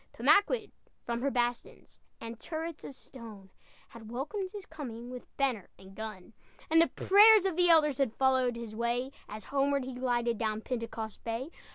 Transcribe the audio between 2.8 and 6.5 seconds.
of stone, Had welcomed his coming With banner and gun.